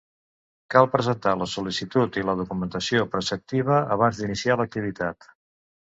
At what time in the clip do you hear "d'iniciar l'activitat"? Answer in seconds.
4.25-5.35